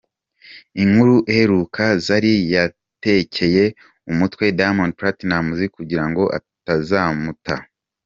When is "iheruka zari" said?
1.31-2.33